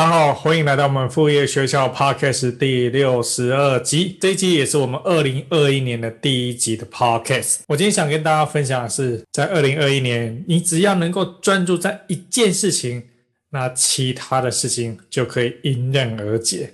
[0.00, 4.16] 大家好，欢迎来到我们副业学校 Podcast 第六十二集。
[4.18, 7.58] 这一集也是我们二零二一年的第一集的 Podcast。
[7.68, 13.02] 我今天想跟大家分享的是，在二零二一年，你只要能够专注在一件事情，
[13.50, 16.72] 那其他的事情就可以迎刃而解。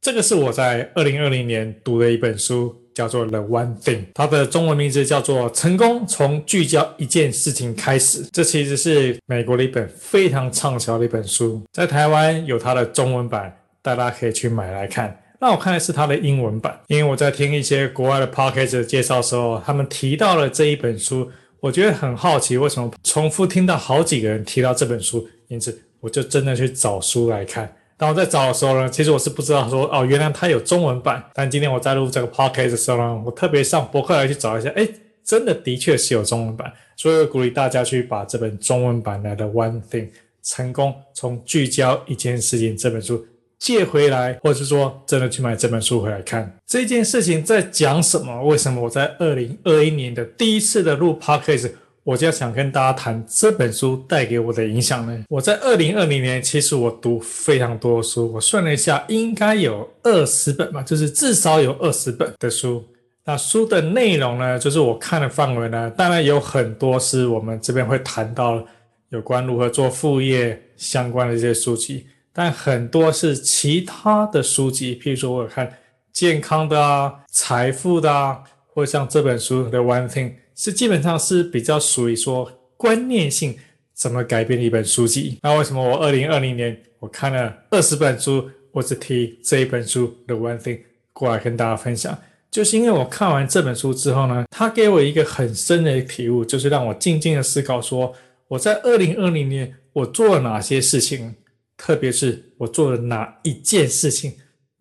[0.00, 2.74] 这个是我在二零二零年读的一本书。
[2.98, 8.24] 叫做 The One Thing，它的中文名字叫做《成功从聚焦一件事情开始》。
[8.32, 15.16] 这其实是美国的一本非常畅销的一本书，在台湾有它的中文版，大家可以去买来看。
[15.40, 21.30] 那我看的是它的英文版，因为我在听一些国外的 podcast 介绍的时候，他们提到了这一本书，
[21.60, 27.72] 我觉得很好奇，为什么重复听到好几个人提到这本书，因此我就真的去找书来看。
[27.98, 31.22] 当我在找的时候呢，其实我是不知道说哦，原来它有中文版。
[31.34, 34.88] 但今天我在录这个 podcast 的时候呢，我特别上博客来去找一下，诶，
[35.24, 36.72] 真的的确是有中文版。
[36.96, 40.06] 所以我鼓励大家去把这本中文版来的《One Thing》
[40.44, 43.26] 成功从聚焦一件事情这本书
[43.58, 46.56] 借回来，或者是说真的去买这本书回来看。
[46.68, 48.44] 这件事情在讲什么？
[48.44, 51.72] 为什么我在二零二一年的第一次的录 podcast？
[52.08, 55.24] 我就想跟大家谈这本书带给我的影响呢。
[55.28, 62.82] 我在二零二零年，其实我读非常多的书，我算了一下，应该有二十本吧，就是至少有二十本的书。
[63.26, 68.64] 那书的内容呢，就是我看的范围呢，当然有很多是我们这边会谈到
[69.10, 75.70] 有关如何做副业相关的一些书籍，但很多是其他的书籍，譬如说我看
[76.14, 80.32] 健康的啊、财富的啊，或像这本书的 One Thing。
[80.58, 83.56] 是基本上是比较属于说观念性
[83.94, 85.38] 怎么改变的一本书籍。
[85.40, 90.80] 那为什么我二零二零年我看了二十本书，我只提这一本书的 One Thing
[91.12, 92.18] 过来跟大家分享？
[92.50, 98.12] 就是因为我看完这本书之后呢，它给我一个很深的体悟，就是让我静静的思考说，
[98.48, 101.36] 我在二零二零年我做了哪些事情，
[101.76, 104.32] 特别是我做了哪一件事情。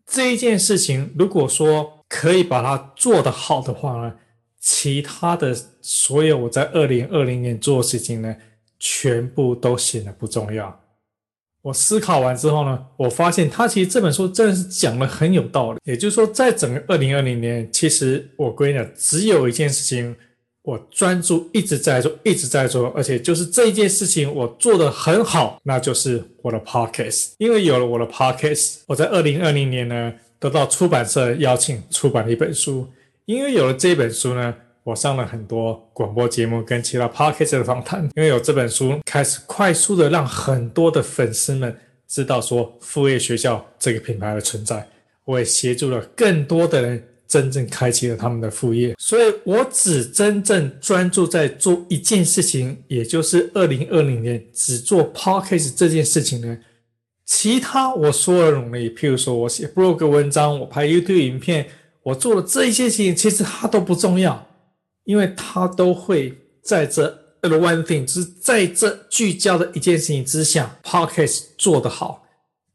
[0.08, 4.14] 这一件事情如果说可以把它做得好的话呢，
[4.70, 8.36] 其他的所有我在二零二零年做的事情呢，
[8.78, 10.78] 全部都显得不重要。
[11.62, 15.80] 我思考完之后呢，我发现他其实这本书真的是讲的很有道理。
[15.86, 20.14] 也就是说，在整个二零二零年，其实我归纳只有一件事情，
[20.64, 27.30] 我专注一直在做，一直在做，而且就是这一件事情我做得很好，那就是我的 podcast。
[27.38, 32.86] 因为有了我的 podcast，我在二零二零年呢，得到出版社邀请出版了一本书。
[33.28, 38.10] 因为有了这本书呢，我上了很多广播节目跟其他 podcast 的访谈。
[38.16, 41.76] 因为有这本书，开始快速的让很多的粉丝们
[42.08, 44.88] 知道说副业学校这个品牌的存在。
[45.26, 48.96] 我也协助了更多的人真正开启了他们的副业。
[48.98, 56.58] 所以我只真正专注在做一件事情，也就是二零二零年只做 podcast 这件事情呢。
[57.26, 61.68] 其他我所有的努力，譬如说我写 blog 文章，我拍 YouTube 影片。
[62.08, 64.48] 我做的这一些事情，其实它都不重要，
[65.04, 67.06] 因为它都会在这
[67.42, 72.24] one thing，就是在这聚焦的一件事情之下，podcast 做得好，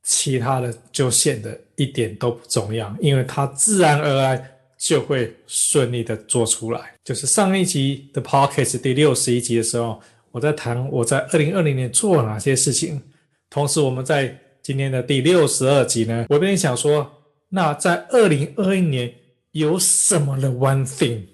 [0.03, 6.93] 其他的就显得一点都不重要，因为它自然而然就会顺利的做出来。
[7.03, 9.99] 就是上一集的 podcast 第六十一集的时候，
[10.31, 13.01] 我在谈我在二零二零年做了哪些事情，
[13.49, 17.11] 同时我们在今天的第六十二集呢，我跟你想说，
[17.49, 19.11] 那在二零二一年。
[19.53, 21.27] 有什么的 one thing，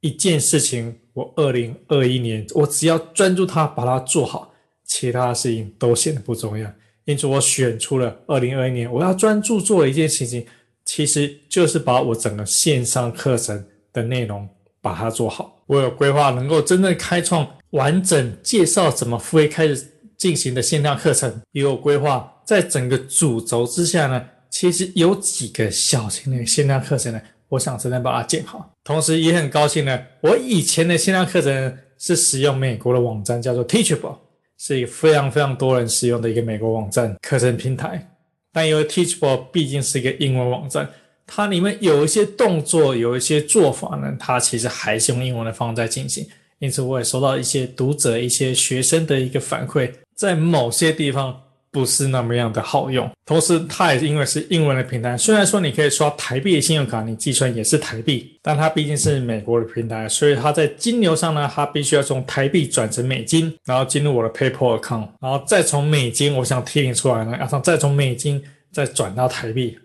[0.00, 4.54] 一件事情，我二零二一年，我只要专注它，把它做好，
[4.84, 6.72] 其他的事情都显得不重要。
[7.04, 10.46] 因此，我选出了二零二一年，我要专注做的一件事情，
[10.84, 14.48] 其实就是把我整个线上课程的内容
[14.80, 15.64] 把它做好。
[15.66, 19.84] 我有规划，能够真正开创完整介绍怎么付费开始
[20.16, 24.28] 进行的线上课程，也有规划，在整个主轴之下呢。
[24.58, 27.20] 其实有几个小型的线上课程呢，
[27.50, 28.72] 我想真的把它建好。
[28.84, 34.16] 同时也很高兴呢，我以前的线上课程是使用美国的网站，叫做 Teachable，
[34.56, 38.08] 是一个非常非常多人使用的一个美国网站课程平台。
[38.50, 40.88] 但因为 Teachable 毕竟是一个英文网站，
[41.26, 46.26] 它里面有一些动作，有一些做法呢，它其实还是用英文的方式在进行。
[46.60, 51.42] 因此，我也收到一些读者、一些学生的一个反馈，在某些地方。
[51.76, 53.06] 不是那么样的好用。
[53.26, 68.42] 同时，它也因为是英文的平台，虽然说你可以刷台币的信用卡，你计算也是台币，但它毕竟是美国的平台，所以它在金牛上呢，它必须要从台币转成美金，然后进入我的 PayPal account，然后再从美金，我想提领出来呢，要再从美金
[68.72, 69.78] 再转到台币。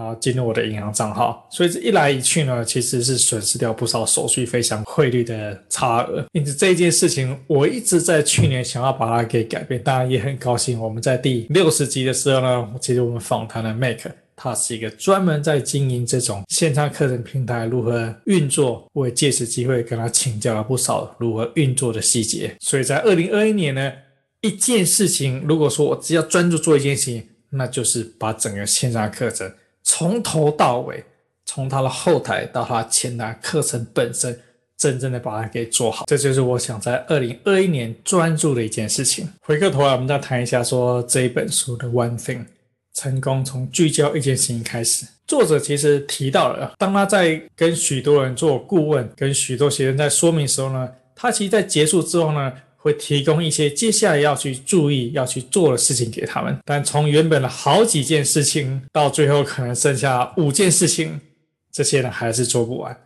[0.00, 6.24] 然后进入我的银行账号，所以这一来一去呢，其实是损失掉不少手续费、像汇率的差额。
[6.32, 9.82] 因此这件事情，我一直在去年想要把它给改变。
[9.82, 13.98] 当然也很高兴，我们在第六十集的时候呢，其实我们访谈了 Mac，
[14.34, 18.88] 他是一个专门在经营这种线上课程平台如何运作。
[18.94, 22.56] 我也借此机会跟他请教了不少如何运作的细节。
[22.60, 23.92] 所以在二零二一年呢，
[24.40, 29.52] 一件事情，如果说我只要专注做一件事情，那就是把整个线上课程。
[29.82, 31.04] 从头到尾，
[31.44, 34.38] 从他的后台到他前台课程本身，
[34.76, 39.28] 真正的把它给做好，这就是我想在二零二一年专注的一件事情。
[39.42, 42.44] 回过头来，我们再谈一下说这一本书的 One Thing，
[42.94, 45.06] 成功从聚焦一件事情开始。
[45.26, 52.52] 作者其实提到了，当他在跟许多人做顾问，跟许多学生在说明的时候呢，他其实在结束之后呢。
[52.82, 61.20] 会提供一些接下来要去注意、要去做的事情给他们，但从原本的好几件事情到最后可能剩下五件事情，
[61.70, 62.98] 这些人还是做不完，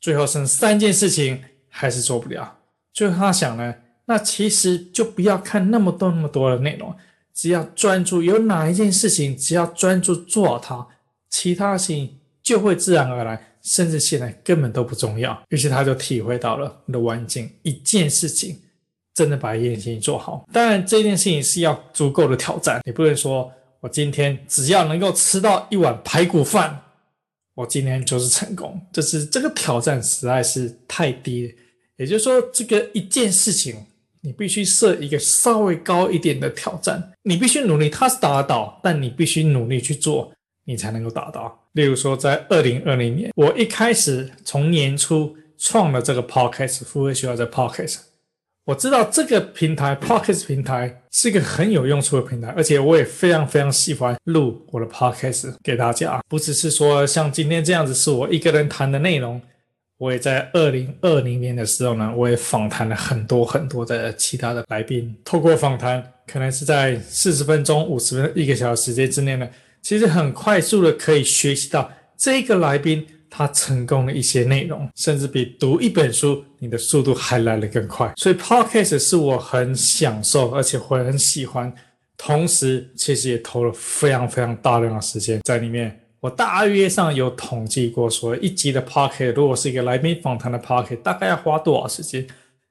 [0.00, 2.58] 最后剩三件事情还是做不了。
[2.92, 3.74] 最后他想呢，
[4.04, 6.94] 那其实就不要看那么多那么多的内容，
[7.34, 10.86] 只要专注有哪一件事情，只要专注做好它，
[11.28, 15.36] 其他事情就会自然而然，甚至现在根本都不重要。
[15.48, 18.56] 于是他就体会到了的环境一件事情。
[19.20, 22.80] 真的把一件事情做好，当然这件事情是要足够的挑战。
[22.86, 26.80] 你不能说我今天只要能够吃到一碗排骨饭，
[27.54, 28.80] 我今天就是成功。
[28.90, 31.52] 就是这个挑战实在是太低了。
[31.98, 33.76] 也就是说，这个一件事情，
[34.22, 40.32] 你必须设一个稍微高一点的挑战，你必须努力，它是达得到，但你必须努力去做，
[40.64, 41.62] 你才能够达到。
[41.72, 47.98] 例如说，在二零二零年，我一开始从年初创了这个 podcast，付费学校的 podcast。
[48.70, 56.22] 我知道这个平台 Podcast 平台是一个很有用处的平台，而且我也非常非常喜欢录我的 Podcast 给大家。
[56.28, 59.42] 不只是说像今天这样子是我一个人谈的内容，
[59.98, 65.16] 我也在二零二零年的时候呢，我也访谈了很多很多的其他的来宾。
[65.24, 69.48] 透过访谈，可能是在四十分钟、五十分、一个小时时间之内呢，
[69.82, 73.04] 其实很快速的可以学习到这个来宾。
[73.30, 78.12] 他成功的一些内容，甚至比读一本书，你的速度还来得更快。
[78.16, 81.72] 所以，Podcast 是我很享受，而且会很喜欢。
[82.18, 85.98] 同时，其实也投了非常非常大量的时间在里面。
[86.20, 92.26] 我大约上有统计过，说一集的 Podcast 如果是一个来宾访谈的 Podcast 大概要花多少时间？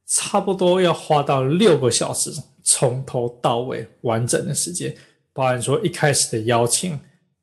[0.06, 2.32] 差不多要花到六个小时，
[2.64, 4.96] 从头到尾完整的时间，
[5.34, 7.00] 包含说一开始的邀请。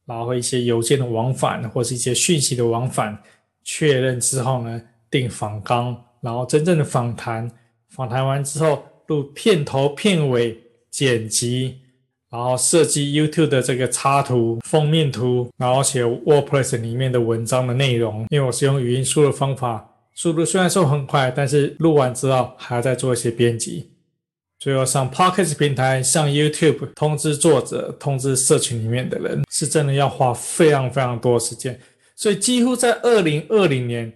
[0.06, 3.18] 然后一些邮件的往返，或是一些讯息的往返，
[3.64, 4.80] 确认之后呢，
[5.10, 7.50] 定访纲，然后真正的访谈，
[7.88, 10.56] 访谈完之后录片头片尾
[10.90, 11.78] 剪辑，
[12.30, 18.26] 然后设计 YouTube 的这个插图封面图，然后写 WordPress 里面的文章的内容。
[18.30, 23.90] 因为我是用语音输入方法，速度虽然说很快，但是录完之后还要再做一些编辑。
[24.66, 31.78] 最后上 Podcast 平台，上 YouTube 通知作者，通知社群里面的人，是真的要花非常非常多时间。
[32.16, 34.12] 所以几乎在二零二零年，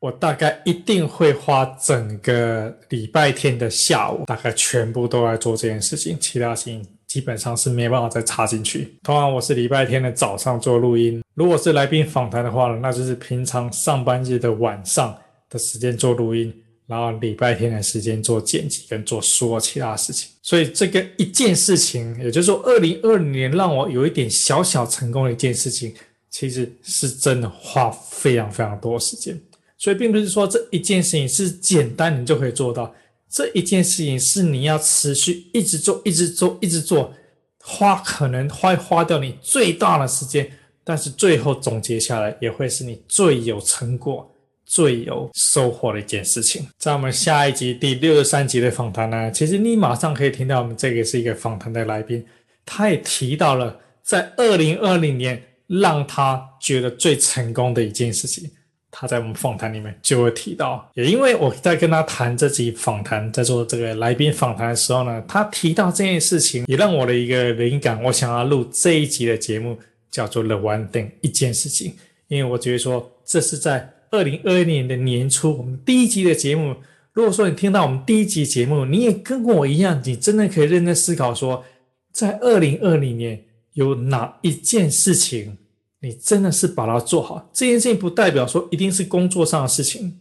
[0.00, 8.98] 我大概一定会花整个礼拜天的下午，大概全部都来做这件事情，其他事情基本上是没办法再插进去。
[9.02, 15.16] 通常我是礼拜天的早上做录音，如果是来宾访谈的话呢，那就是平常上班日的晚上
[15.48, 16.54] 的时间做录音。
[16.86, 25.94] 然后礼拜天的时间做剪辑跟做说其他事情，所以这个一件事情，也就是说，二零二零年让我有一点小小成功的一件事情，
[26.30, 29.40] 其实是真的花非常非常多时间。
[29.78, 32.94] 所以并不是说这一件事情是简单你就可以做到，
[33.30, 37.14] 这一件事情是你要持续一直做、一直做、一直做，
[37.62, 40.50] 花可能会花掉你最大的时间，
[40.84, 44.30] 但是最后总结下来也会是你最有成果。
[44.74, 52.26] 最有收获的一件事情，在我们下一集第六十三集的访谈呢，其实你马上可以听到我们这个是一个访谈的来宾，
[52.66, 58.50] 他也提到了在二零二零年让他觉得最成功的一件事情，
[58.90, 60.90] 他在我们访谈里面就会提到。
[60.94, 69.78] 也因为我在跟他谈这集访谈，在做这个来宾访谈的时候呢，他提到这件事情，也让我的一个灵感，我想要录这一集的节目，
[70.10, 71.94] 叫做 The One Thing 一件事情，
[72.26, 73.88] 因为我觉得说这是在。
[74.14, 76.76] 二零二一年的年初，我们第一集的节目，
[77.12, 81.64] 如果说你听到我们第一集节目，你也跟我一样，你真的可以认真思考说，
[82.12, 85.58] 在二零二零年有哪一件事情，
[86.00, 87.50] 你真的是把它做好？
[87.52, 90.20] 这件事情不代表说一定是工作上的事情，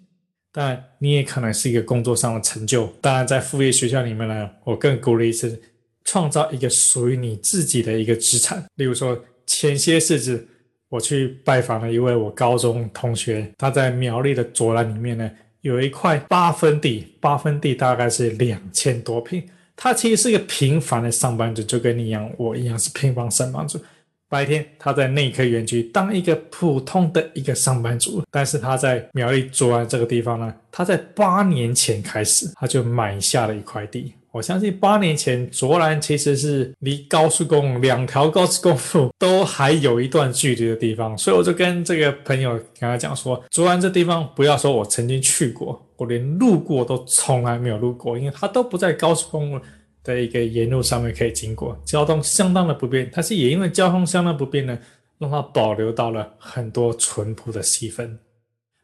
[0.51, 2.91] 但你也可能是一个工作上的成就。
[3.00, 5.62] 当然，在副业学校里面呢，我更鼓励是
[6.03, 8.65] 创造一个属于你自己的一个资产。
[8.75, 10.47] 例如说，前些日子
[10.93, 15.27] 我去拜访了一位我高中同学，他在苗栗的卓兰里面呢，
[15.62, 19.43] 有一块八分地，八分地大概是两千多坪。
[19.75, 23.83] 他其实是一个平凡的上班族，就跟你一样，我一样是平凡上班族。
[24.29, 34.13] 白天他在内科园区当一个普通的一个上班族，但是他在苗栗卓兰这个地方呢，他在八年前开始他就买下了一块地。
[34.34, 45.80] 我相信八年前卓兰其实是离高速公路两条高速公路都还有一段距离的地方，所以我就跟这个朋友跟他讲说，卓兰这地方不要说我曾经去过。
[45.98, 49.62] 我连路过都从来没有路过，因为它都不在高速公路
[50.04, 53.08] 的一个沿路上面可以经过，交通相当的不便。
[53.13, 54.75] 但是也因为交通相当不便呢，
[55.20, 58.18] 让它保留到了很多淳朴的气氛。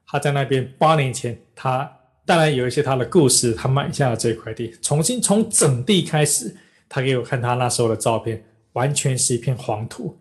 [0.06, 1.92] 他在那边八年前，他
[2.30, 6.56] 当然有一些他的故事，他买下了这块地，重新从整地开始。
[6.88, 10.16] 他给我看他那时候的照片，完全是一片黄土。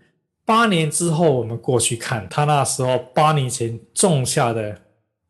[0.47, 4.81] 八年之后，我们过去看他那时候八年前种下的。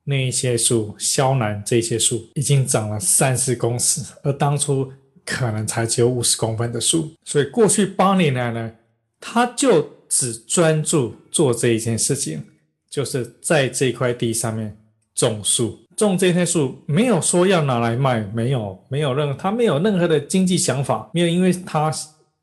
[0.05, 4.91] 那一些树，肖楠这些树已经长了三十公尺，而当初
[5.27, 7.13] 可能才只有五十公分的树。
[7.25, 8.73] 所以过去八年来呢，
[9.21, 12.43] 他就只专注做这一件事情，
[12.89, 14.75] 就是在这块地上面
[15.15, 21.93] 种树，种这些树，没有说要拿来卖，没有，没有任何，他没有任何的经济想法，没有，因为他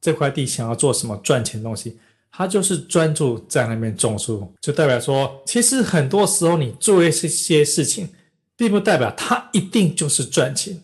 [0.02, 1.98] 这块地想要做什么赚钱东西。
[2.38, 8.10] 他就是专注在那边种树，就代表说，其实很多时候你做一些事情，
[8.58, 10.78] 并不代表他一定就是赚钱。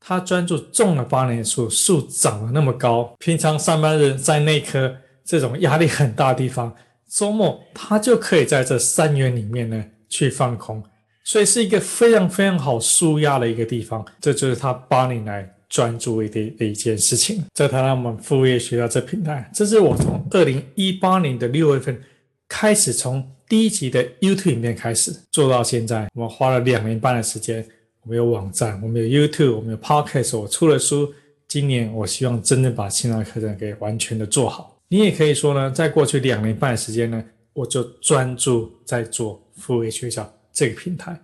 [0.00, 6.74] 他专注种了八年树，树长了那么高，平常上班人在那棵这种压力很大的地方，
[7.06, 10.82] 周末他就可以在这三园里面呢去放空，
[11.24, 14.04] 所以是一个非常非常好舒压的一个地方。
[14.20, 15.50] 这就是他八年来。
[15.66, 22.00] 专注的的一件事情，这他让我们副业学校这平台，这是我从二零一八年的六月份
[22.46, 27.66] 开始，从第一集的 YouTube 影片开始做到现在，我们花了两年半的时间。
[28.02, 31.12] 我们有网站，我们有 YouTube，我们有 Podcast，我出了书。
[31.48, 34.78] 今年我希望真正把线上课程给完全的做好。
[34.86, 41.20] 你也可以说呢，在过去两年半的时间呢，我就专注在做副业学校这个平台。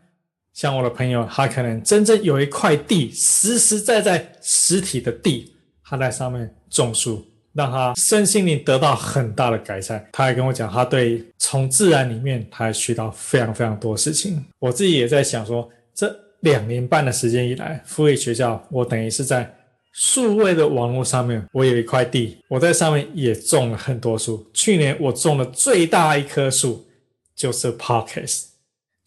[0.52, 10.04] 像我的朋友，他可能真正有一块地，实实在在实体的地，他在上面种树，让他身心灵得到很大的改善。
[10.12, 14.44] 他还跟我讲，他对从自然里面，他还学到非常非常多事情。
[14.58, 19.56] 我自己也在想说，这两年半的时间以来，复位学校，我等于是在
[19.92, 24.44] 数位的网络上面，我有一块地，我在上面也种了很多树。
[24.52, 26.86] 去年我种的最大一棵树
[27.34, 28.49] 就是 Podcast。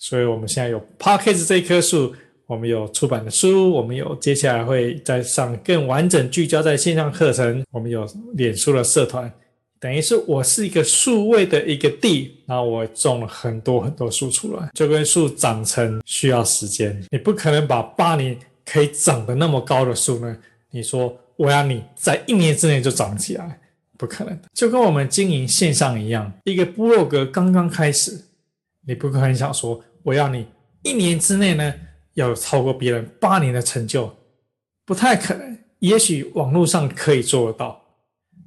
[0.04, 2.14] 所以，我们现在有 Podcast 这一棵树，
[2.46, 9.32] 我们有出版的书，我们有接下来会再上更完整聚焦在线上课程，我们有脸书的社团，
[9.80, 20.38] 等于是我是一个数位的一个地，然后我种了很多很多树出来，就跟树长成需要时间，你不可能把八年可以长得那么高的树呢，
[20.70, 23.58] 你说我要你在一年之内就长起来，
[23.98, 28.26] 不可能的，就跟我们经营线上一样，一个部落格刚刚开始，
[28.86, 29.82] 你不可能想说。
[30.04, 30.46] 我要你
[30.84, 31.74] 一年之内呢，
[32.14, 34.14] 要超过别人八年的成就，
[34.86, 35.58] 不太可能。
[35.80, 37.82] 也许网络上可以做得到，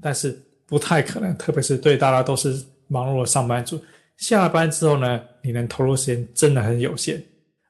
[0.01, 1.37] 但是不太可能。
[1.37, 3.79] 特别是对大家都是忙碌的上班族，
[4.17, 7.23] 下了班之后呢，你能投入时间真的很有限。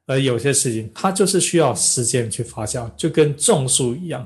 [0.07, 4.25] 而有些事情，它就是需要时间去发酵，就跟种树一样，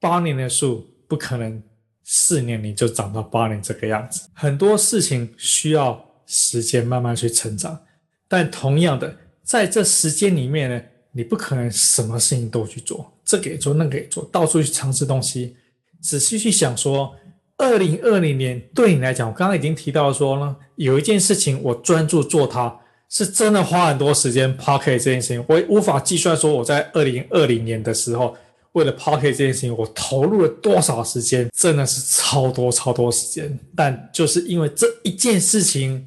[0.00, 1.62] 八年的树不可能
[2.04, 4.26] 四年你就长到八年这个样子。
[4.32, 7.78] 很多事情需要时间慢慢去成长。
[8.32, 15.54] 但同样的，在这时间里面呢，你不可能什么事情都去做，这个也做，那个也做，到处去尝试东西。
[16.00, 17.14] 仔细去想说，
[17.58, 22.74] 二零二零年对你来讲，我刚刚已经提到说呢，有一件事情我专注做它，
[23.10, 24.56] 是真的花很多时间。
[24.56, 28.34] Podcast 这件事情，我也无法计算说我在二零二零年的时候，
[28.72, 33.58] 为了 Podcast 这件事情，我投入了多少时间，真的是超多超多时间。
[33.76, 36.06] 但就是因为这一件事情。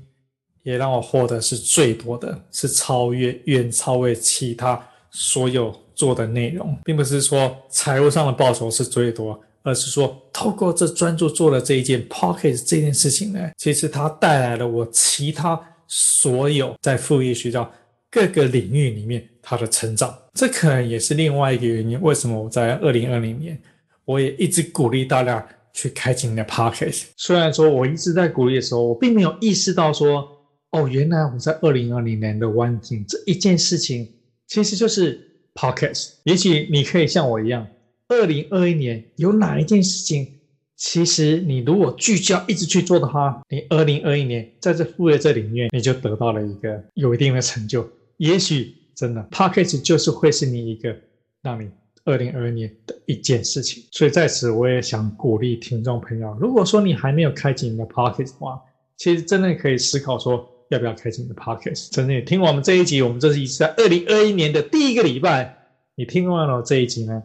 [0.66, 17.72] 也让我获得是最多的，是超越远超越其他所有做的内容，并不是说财务上的报酬是最多，而是说透过这专注做的这一件 pocket 这件事情呢，其实它带来了我其他所有在副业学校
[18.10, 20.18] 各个领域里面它的成长。
[20.34, 23.62] 这可能也是另外一个原因，为什么我在二零二零年
[24.04, 27.04] 我也一直鼓励大家去开启你的 pocket，。
[27.16, 30.28] 虽然说我一直在鼓励的时候，我并没有意识到说，
[30.76, 34.10] 哦，原来我在二零二零年的 One Thing 这一件事情，
[34.46, 36.16] 其实就是 Podcast。
[36.24, 37.66] 也许你可以像我一样，
[38.10, 40.28] 二零二一年有哪一件事情，
[40.76, 47.88] 其实你如果聚焦一直去做的话，你二零二一年在这副业这里面，你就得到了一个有一定的成就。
[48.18, 50.96] 也许真的 Podcast 就是会是你一个
[51.42, 51.70] 让你。
[52.08, 58.62] 二零二二年的一件事情，所以在此我也想鼓励听众朋友，如果说你还没有开启你的 Pocket 的话，
[58.96, 61.90] 其实真的可以思考说要不要开启你的 Podcast。
[61.92, 65.58] 真的听我们这一集，我们这是一次在二零二一年的第一个礼拜，
[65.96, 67.24] 你听完了这一集呢，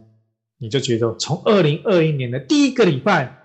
[0.59, 3.37] 你就觉得从二零二一年的第一个礼拜，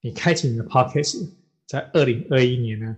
[0.00, 1.28] 你开启你的 Podcast，
[1.66, 2.96] 在二零二一年呢，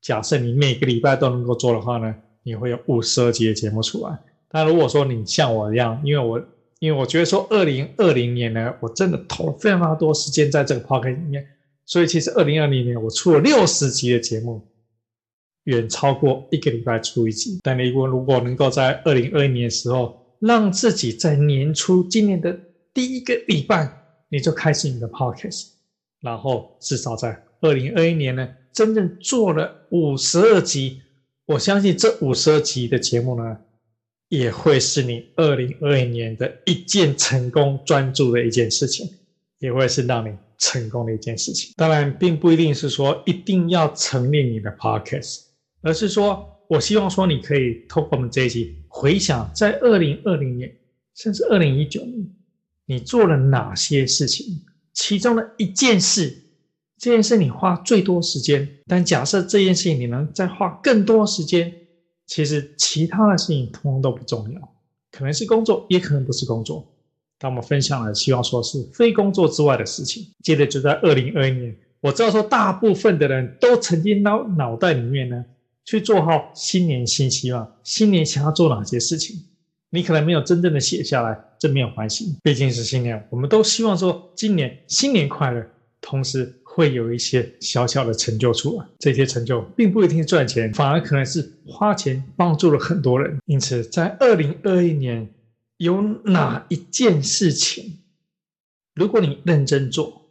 [0.00, 4.18] 假设你每个礼拜都能够做的话呢，你会有五十二集的节目出来。
[4.48, 6.44] 但如果说你像我一样，因为我
[6.78, 11.46] 因为我觉得说，二零二零年呢，我真的投了非常非常多时间在这个 podcast 里面，
[11.86, 14.60] 所以其实二零二零年我出了六十集的节目，
[15.64, 17.58] 远超过一个礼拜出一集。
[17.62, 22.58] 但你如果如果能够在二零二一年的时候，让自己在年初今年的
[22.92, 23.88] 第一个礼拜
[24.28, 25.68] 你就开始你的 podcast，
[26.20, 31.00] 然后至少在二零二一年呢，真正做了五十二集，
[31.46, 33.58] 我相信这五十二集的节目呢。
[34.28, 39.06] 也会是你二零二一年的一件成功专注的一件事情，
[39.58, 41.74] 也会是让你成功的一件事情。
[41.76, 45.40] 当然，并不一定是说一定要成立你的 podcast，
[45.82, 50.74] 而是说我希望说你可以透过我们这一集回想，在二零二零年
[51.14, 52.26] 甚至二零一九年，
[52.86, 54.62] 你做了哪些事情，
[54.92, 56.34] 其中的一件事，
[56.98, 61.72] 这件事你花最多时间，但假设这件事情你能再花更多时间。
[62.24, 64.74] 其实其他的事情通通都不重要，
[65.10, 66.88] 可能是工作，也可能不是工作。
[67.38, 70.28] 当我们分享了，希望说是非工作之外的事情。
[70.42, 75.44] 接着就在二零二一年，我知道说大部分的人都曾经脑脑袋里面呢
[75.84, 79.36] 去做好新年新希望，新年想要做哪些事情。
[79.90, 85.64] 你可能没有真正的写下来，这没有关系，毕竟是新年，我们都希望说今年新年快乐，
[86.00, 86.58] 同时。
[86.74, 93.38] 会有一些小小的成就出来，这些成就并不一定是赚钱，反而可能是花钱帮助了很多人。
[93.44, 95.28] 因此，在二零二一年，
[95.76, 97.98] 有哪一件事情，
[98.94, 100.30] 如果你认真做，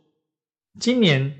[0.80, 1.32] 今年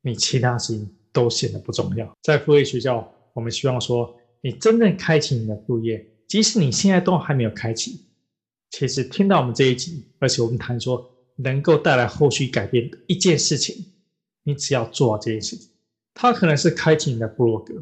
[0.00, 2.10] 你其他事情都显得不重要。
[2.22, 8.00] 在副业学校，我们希望说，你真正开启你的副业，即使你现在都还没有开启，
[8.70, 13.76] 其实听到我们这一集，而且我们谈说能够带来后续改变的一件事情。
[14.42, 15.68] 你只要做好这件事情，
[16.14, 17.74] 它可能是开启你的部落格，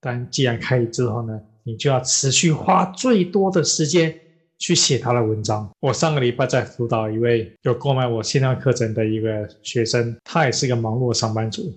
[0.00, 4.18] 但既然开启之后呢，你就要持续花最多的时间
[4.58, 5.70] 去写他的文章。
[5.78, 11.72] 我上个礼拜在辅导一位有购买我线上课程的一个学生，他也是一个忙碌的上班族。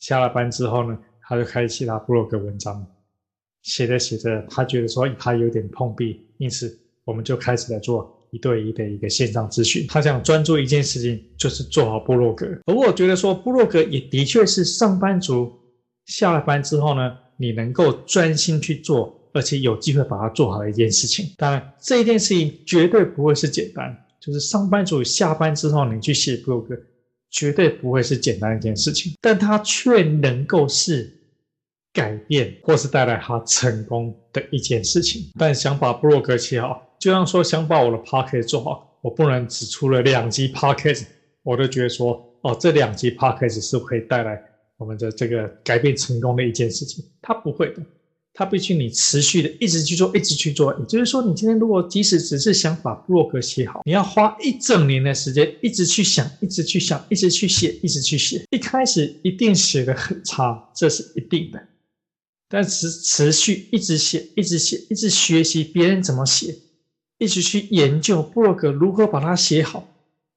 [0.00, 2.86] 下了班之后呢，他就开启他部落格文章，
[3.62, 8.10] 写着写着，他觉得说他有点碰壁，因此我们就开始来做。
[8.30, 12.44] 一对一的一个线上咨询，他想专注一件事情，就是做好部落格。
[12.66, 15.52] 而我觉得说，部落格也的确是上班族
[16.06, 21.26] 下了班之后呢，你能够专心去做，而且有机会把它做好的一件事情。
[21.36, 26.76] 当然，这一件事情绝对不会是简单，就是上班族下班之后你去写部落格，
[27.34, 31.12] 绝对不会是简单一件事情，但它却能够是
[31.92, 35.30] 改变或是带来他成功的一件事情。
[35.36, 36.96] 但想把布洛格写好。
[37.00, 41.04] 就像说想把我的 podcast 做好，我不能只出了两集 podcast，
[41.42, 44.40] 我都觉得说哦，这两集 podcast 是可以带来
[44.76, 47.04] 我们的这个改变成功的一件事情。
[47.20, 47.82] 它不会的，
[48.36, 50.76] 它必须你持续的一直去做，一直去做。
[50.78, 58.44] 也就是说，你今天如果即使只是想把布洛格写好，你要花一整年的时间，一直去想，一直去想，一直去写，一直去写。
[58.50, 61.62] 一开始一定写得很差，这是一定的。
[62.48, 66.56] 但持持续一直写，一直写，一直学习别人怎么写。
[67.18, 69.93] 一直去研究布洛格如何把它写好，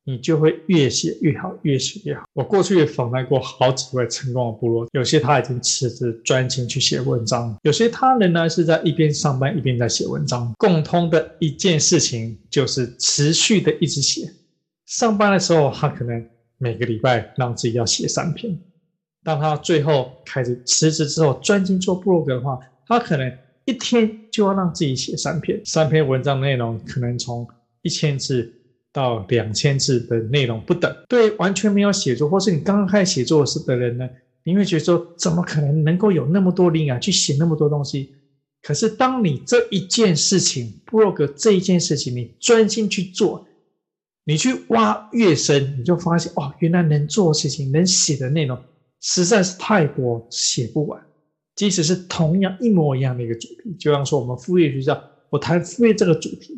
[0.07, 2.23] 你就会越写越好，越写越好。
[2.31, 10.51] 我过去也访谈过好几位成功的部落，有些他已经辞职专心去写文章，有些他仍然是在一边上班一边在写文章。
[10.57, 14.31] 共通的一件事情就是持续的一直写。
[14.85, 16.25] 上班的时候，他可能
[16.57, 18.53] 每个礼拜让自己要写三篇；
[19.23, 23.37] 当他最后开始辞职之后，专心做部落格的话，他可能。
[23.69, 27.45] 一天就要让自己写三篇，三篇文章内容可能从
[27.81, 28.49] 一千字
[28.97, 30.91] 到两千字的内容不等。
[31.07, 34.09] 对完全没有写作，或是你刚刚开始写作时的人呢，
[34.43, 38.15] 你会觉得说，怎么可能能够有那么多灵感去写那么多东西？
[38.63, 43.45] 可是当你这一件事情，布洛格这一件事情，你专心去做，
[44.25, 48.57] 你去挖越深，你就发现哦，原来能做的事情、能写的内容
[48.99, 50.99] 实在是太多，写不完。
[51.55, 56.57] 即使是同样一模一样的一个主题，就像说我们副业学校，我谈副业这个主题，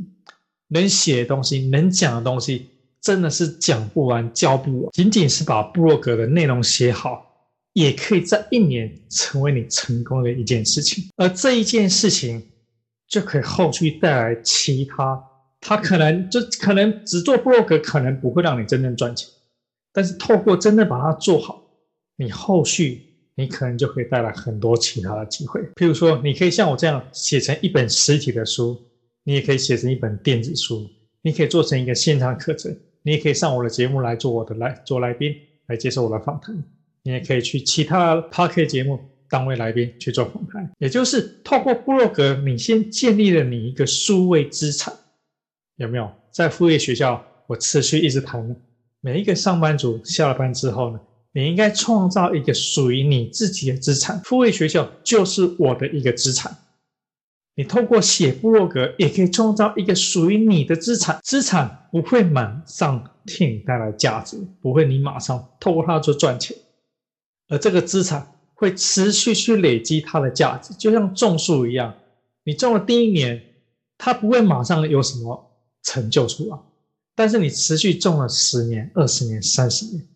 [0.70, 2.68] 能写的东西、能讲的东西，
[3.02, 4.92] 真的是讲不完、教不完。
[4.94, 7.26] 仅仅是把部落格的内容写好，
[7.74, 11.06] 也可以在一年成为你成功的一件事情。
[11.18, 12.42] 而这一件事情，
[13.08, 15.24] 就可以后续带来其他。
[15.60, 19.30] 他可能就可能只做部落格，可能不会让你真正赚钱，
[19.92, 21.62] 但是透过真的把它做好，
[22.16, 23.06] 你后续。
[23.36, 28.78] 你可能就可以带来很多其他的机会，譬如说，你可以像我这样写成一本实体的书，
[29.30, 30.90] 你也可以写成一本电子书，
[31.22, 35.36] 你可以做成一个线上课程，你也可以上我的节目来做我的来做来宾
[35.68, 36.64] 来接受我的访谈，
[37.04, 44.92] 你也可以去其他 Podcast 节目当位来宾去做访谈，也就是透过部落格，你先建立了你一个数位资产，
[45.76, 46.12] 有没有？
[46.32, 48.56] 在副业学校，我持续一直谈，
[49.00, 51.00] 每一个上班族下了班之后呢，
[51.34, 56.52] 你应该创造一个属于你自己的资产，副业学校就是我的一个资产。
[57.56, 61.20] 你透过写部落格，也可以创造一个属于你的资产。
[61.24, 66.56] 资产不会马上替你带来价值，不会你马上透过它就赚钱，
[67.50, 71.94] 而这个资产会持续去累积它的价值，就像种树一样。
[72.46, 73.42] 你种了第一年，
[73.98, 75.52] 它不会马上有什么
[75.84, 76.58] 成就出来，
[77.14, 80.08] 但是你持续种了十年、二十年、三十年。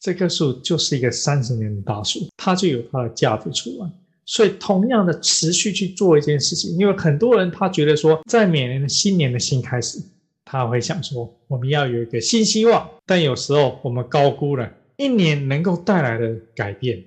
[0.00, 3.90] 这棵树就是一个三十年的大树，它就有它的价值出来。
[4.30, 9.98] 所以，同样的持续去做一件事情，因为很多人他觉得说，在每年的新年的新开始，
[10.44, 12.90] 他会想说，我们要有一个新希望。
[13.06, 17.02] 但有时候我们高估了一年能够带来的改变，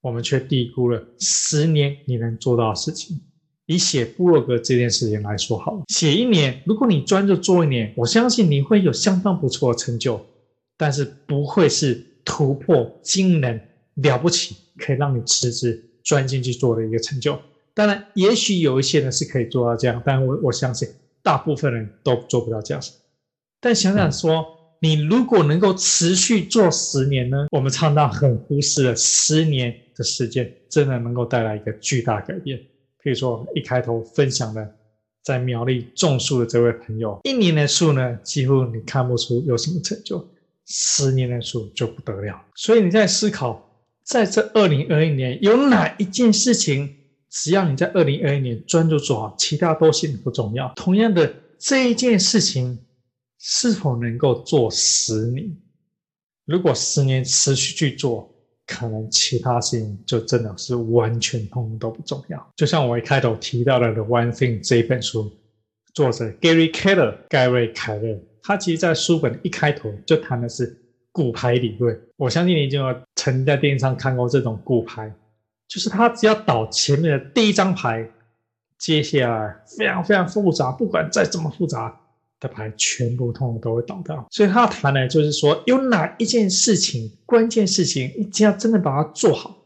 [0.00, 3.20] 我们却低估了十年你能做到的事情。
[3.66, 10.18] 以写部落格这件事情来说好了，写一年，如果你专注做一年，我相信你会有相当不错的成就。
[10.78, 13.60] 但是不会是突破惊人
[13.96, 17.38] 了不起，可以让你辞职钻进去做的一个成就。
[17.74, 20.88] 当然，也许有一些人是可以做到这样，但我我相信
[21.22, 22.82] 大部分人都做不到这样。
[23.60, 24.44] 但想想说，
[24.80, 27.46] 你如果能够持续做十年呢？
[27.50, 32.58] 我们常常很忽视了十年的时间，真的能够带来一个巨大改变。
[33.02, 34.74] 譬如说，我们一开头分享的
[35.22, 40.28] 在苗栗种树的这位朋友，一年的树呢，几乎你看不出有什么成就。
[40.72, 43.69] 十年的树就不得了，所以你在思考，
[44.10, 46.96] 在这二零二一年有哪一件事情，
[47.30, 50.72] 只要你在二零二一年专注做好，其他都显得不重要。
[50.74, 52.76] 同样的，这一件事情
[53.38, 55.56] 是否能够做十年？
[56.44, 58.28] 如果十年持续去做，
[58.66, 62.52] 可能其他事情就真的是完全通通都不重要。
[62.56, 65.30] 就像我一开头提到的《The One Thing》这一本书，
[65.94, 68.20] 作者 Gary Keller 盖瑞凯勒。
[68.42, 70.76] 他其实，在书本一开头就谈的是
[71.12, 72.00] 骨牌理论。
[72.16, 75.12] 我相信你已经有曾在电视上看过这种骨牌，
[75.68, 78.08] 就是他只要倒前面的第一张牌，
[78.78, 82.00] 接下来非常非常复杂，不管再怎么复杂
[82.38, 84.26] 的牌，全部通通都会倒掉。
[84.30, 89.56] 所以他谈的就是说，有哪一件事情，关键事情，你只要真的把它做好，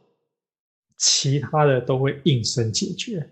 [0.96, 3.30] 其他的都会应声解决。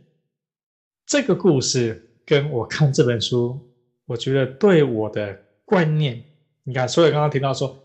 [1.06, 3.58] 这个故事跟我看这本书。
[4.04, 6.22] 我觉得对我的观念，
[6.64, 7.81] 你看，所以刚刚提到说，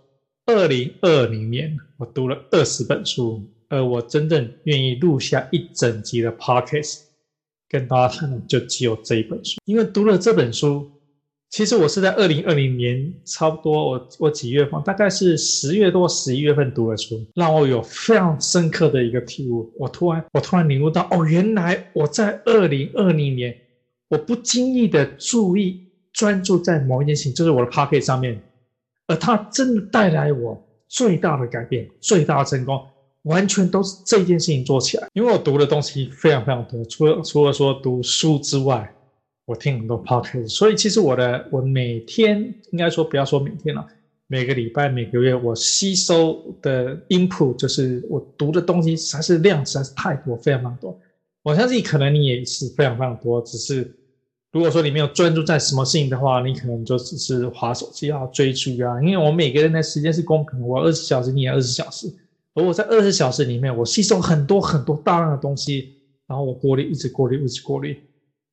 [0.47, 6.99] 二零二零年我读了二十本书，而我真正愿意录下一整集的 podcast
[7.67, 9.59] 跟大家谈的，就只有这一本书。
[9.65, 10.89] 因为读了这本书，
[11.49, 19.69] 其实我是在二零二零年差不多我我几月份，大概是十月多十一月份读的书，让我有非常深刻的一个体悟。
[19.77, 23.53] 我突然我突然领悟到，哦，原来我在二零二零年，
[24.07, 25.85] 我不经意的注意。
[26.13, 28.41] 专注在某一件事情，就是我的 Podcast 上面，
[29.07, 32.79] 而它真的带来我最大的改变、最大的成功，
[33.23, 35.07] 完全都是这件事情做起来。
[35.13, 38.93] 因为我读的东西非常非常多，除了除了说读书之外，
[39.45, 43.85] 我听很多 Podcast，所以其实我的我每天应该说不要说每天了，
[44.27, 50.99] 每个礼拜、每个月我吸收的 input 就是我读的东西，实在是量实在是太多，非常非常多。
[51.43, 53.89] 我相信可能你也是非常非常多，只是。
[54.53, 59.01] 如果说你没有专注在什么事情的话，你可能就只是滑手机啊、追剧啊。
[59.01, 62.07] 因为我每个人的时间是公平的，我二十小时，你也二十小时。
[62.55, 65.93] 而我在二十小时里面，我吸收很多很多大量的东西，
[66.27, 67.95] 然后我过滤，一直过滤，一直过滤。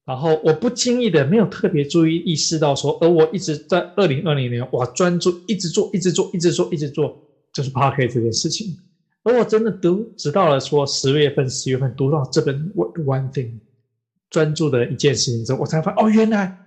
[0.04, 7.16] 然后我不经意的，没有特别注意意识到说，而我一直在二零二零年，我专注一直做，一直做，一直做，一直做，
[7.54, 8.76] 就是 Podcast 这件事情。
[9.22, 13.52] 而我真的读，直到了说十月份、十月份读到这本 One Thing。
[14.34, 16.58] 专注的一件事情之后，我才发现哦，原来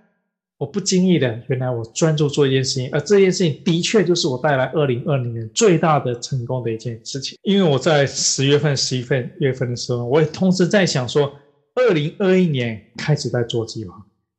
[0.56, 7.38] 我不经意的，原来我专注做一件事情，而这件事情的确就是我带来二零二零年最大的成功的一件事情。
[7.42, 11.30] 因为我在十月份、十一份月份的时候，我也同时在想说，
[11.74, 13.94] 二零二一年开始在做计划，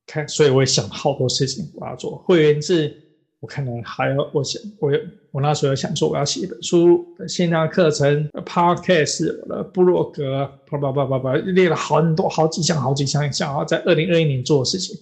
[0.08, 2.18] 开，所以我也想好多事情我要做。
[2.26, 2.92] 会员制，
[3.42, 5.00] 我可能还要，我想，我有，
[5.32, 14.98] 我那时候想说，我要写一本书，线上课程，Podcast，我的部落格，叭叭叭叭叭，列了很多好几项、好几项，想要在二零二一年做的事情。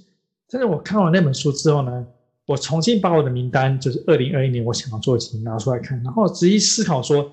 [0.49, 2.05] 但是我看完那本书之后呢，
[2.45, 7.31] 我重新把我的名单，就是二零二一年我想要做的事情拿出来看，然后仔细思考说，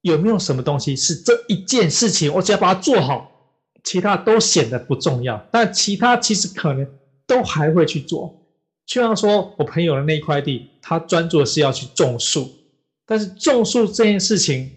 [0.00, 3.30] 有没有什么东西是这一件事情，我只要把它做好，
[3.84, 5.46] 其他都显得不重要。
[5.50, 6.86] 但其他其实可能
[7.26, 8.39] 都还会去做。
[8.90, 12.50] 就像说我朋友的那块地，他专注的是要去种树，
[13.06, 14.68] 但是种树这件事情，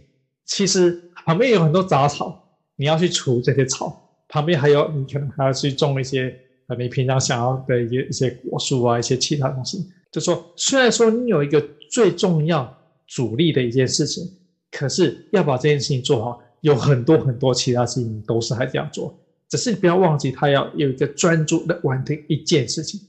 [0.45, 6.39] 其实旁边有很多杂草，你要去除这些草，旁边还有你可能还要去种一些。
[6.67, 12.73] 呃，你平常想要的一些一些果树啊，一些其他东西，就说虽然说你有一个最重要
[13.05, 14.23] 主力的一件事情，
[14.71, 19.13] 可是要把这件事情做好，有很多很多其他事情都是还这样做，
[19.49, 23.01] 只是你不要忘记，他要有一个专注的完成一件事情。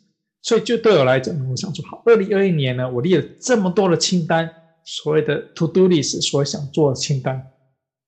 [0.44, 4.48] 所以就对我来讲，我想说好，二零二一年呢，我列了这么多的清单，
[4.85, 7.44] 所谓的 to do list，所想做的清单，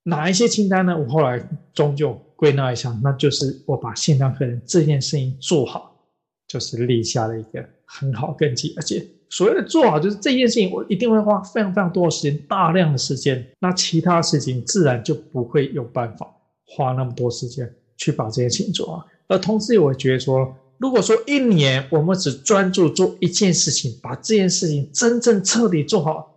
[0.04, 0.96] 哪一些清单呢？
[0.96, 1.44] 我后来
[1.74, 2.16] 终究。
[2.36, 5.98] 归纳一下，那就是我把线上课程这件事情做好，
[6.46, 8.74] 就是立下了一个很好根基。
[8.76, 13.42] 而且所谓的做好，就是这件事情我一定会花非常非常多的时间，大量的时间。
[13.58, 16.30] 那其他事情自然就不会有办法
[16.66, 19.06] 花那么多时间去把这件事情做好。
[19.28, 26.34] 而同时，我也觉得说，如果说一年我们只专注做一件事情，把这件事情真正彻底做好，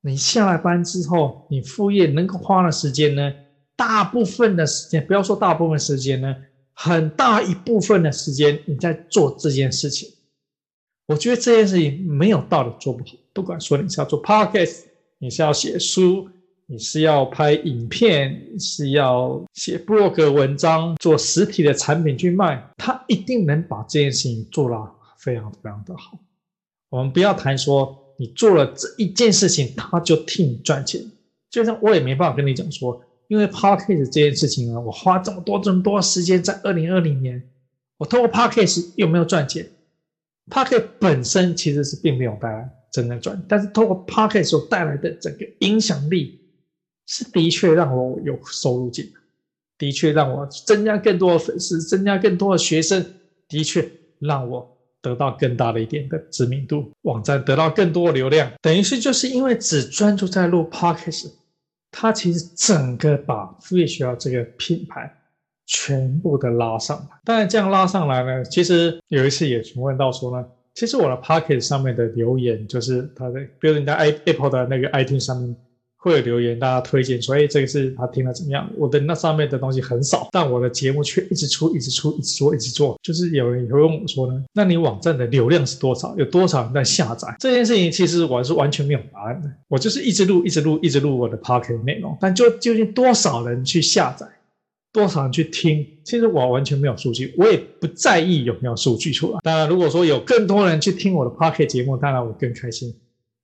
[0.00, 3.32] 你下了班之后，你副业能够花的时间呢？
[3.76, 6.36] 大部分的时间，不要说大部分时间呢，
[6.72, 10.08] 很大一部分的时间你在做这件事情。
[11.06, 13.10] 我觉得这件事情没有道理做不好。
[13.32, 14.82] 不管说你是要做 podcast，
[15.18, 16.28] 你是要写书，
[16.66, 26.18] 你是要拍影片，是要写 blog 文章，做实体的产品去卖，他一定能把这件事情做到非常非常的好。
[26.88, 31.02] 我们不要谈说你做了这一件事情，他就替你赚钱。
[31.50, 33.02] 就像我也没办法跟你讲说。
[33.28, 37.42] 因为 Podcast 这件事情呢，我花这么多这么多时间在二零二零年，
[37.96, 39.66] 我通过 Podcast 有没有赚钱
[40.50, 46.41] ？Podcast 本身其实是并没有带来真正赚，但是通过 Podcast 所带来的整个影响力，
[47.06, 49.20] 是的确让我有收入进来，
[49.76, 53.04] 的确让我增加更多的粉丝，增加更多的学生，
[53.48, 61.32] 的确让我得到更大的一点的知名度，网站得到更多的流量，等于是就是因为只专注在录 Podcast。
[61.90, 65.12] 他其实整个把副业学校这个品牌
[65.66, 75.54] 全部的拉上来，当然这样拉上来呢，其实有一次也询问到说呢，其实我的 Pocket 上面的留言就是他的，比如人家 Apple 的那个 iTunes 上面。
[76.02, 78.68] 会有留言，大家推荐，所以这个是他听了怎么样？
[78.76, 82.98] 我的那上面的东西很少，但我的节目却一直出，一直出，一直做，一直做。
[83.04, 86.12] 就是有人也会问我说呢，那你网站的流量是多少？
[86.16, 87.32] 有多少人在下载？
[87.38, 89.48] 这件事情其实我是完全没有答案的。
[89.68, 94.26] 我就是一直录，一直录，一直录我的 podcast 内容，但就究竟多少人去下载，
[94.92, 99.38] 多少人去听，其实我完全没有数据，我也不在意有没有数据出来。
[99.44, 102.92] 当然，如果说有更多人去听我的 podcast 节目，当然我更开心。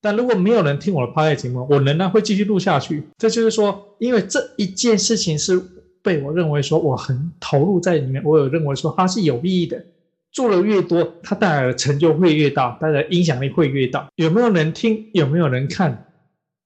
[0.00, 3.02] 但如果没有人听我的 p o d c a s 节目，我仍然会继续录下去。
[3.18, 5.60] 这就是说，因为这一件事情是
[6.02, 9.84] 被我认为说我很投入在里面，我有认为说它是有意义的。
[10.30, 14.06] 做的越多，它带来的成就会越大，带来的影响力会越大。
[14.16, 15.06] 有没有人听？
[15.14, 16.06] 有没有人看？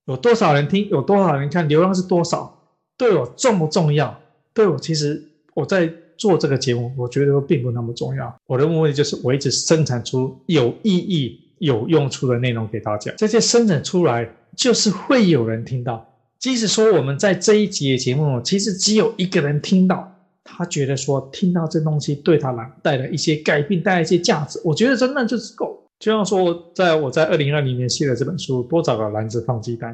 [0.05, 0.87] 有多少人听？
[0.89, 1.67] 有多少人看？
[1.67, 2.59] 流量是多少？
[2.97, 4.19] 对我重不重要？
[4.53, 5.23] 对我，其实
[5.55, 8.35] 我在做这个节目，我觉得并不那么重要。
[8.45, 11.39] 我的目的就是我一直生产出有意义。
[11.63, 16.05] 有用处的内容给大家，这些生产出来就是会有人听到。
[16.37, 25.81] 即使说我们在这一集的节目，其实只有一个人听到，他觉得说听到这东西对他来带来一些改变，带来一些价值，我觉得真的就是够。
[25.99, 29.93] 就像说，在我在二零二零年写的这本书《多找个篮子放鸡蛋》，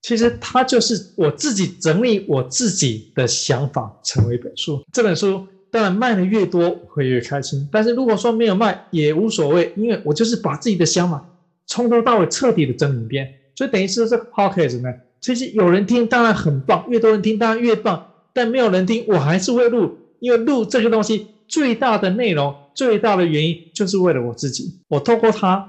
[0.00, 4.82] 其实它就是我自己整理我自己的想法成为一本书。
[4.90, 5.46] 这本书。
[5.72, 7.66] 当然卖的越多，会越开心。
[7.72, 11.26] 但是如果说没有卖也无所谓，因为我就是把自己的想法
[11.66, 13.32] 从头到尾彻底的整理一遍。
[13.56, 18.06] 所以等于是这个 podcast 呢，其实有人听当然很棒，越多人听当然越棒。
[18.34, 24.78] 但没有人听，我还是会录，因为录这个东西最大的内容、最大的原因就是为了我自己。
[24.88, 25.66] 我透过它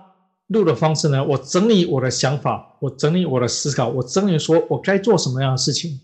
[0.47, 5.99] 录的方式呢，我整理我的想法，我整理我的思考，我整理说我该做什么样的事情。